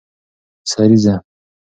[0.71, 1.15] سريزه